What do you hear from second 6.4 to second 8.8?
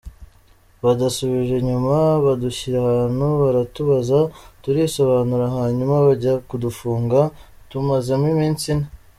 kudufunga, tumazemo iminsi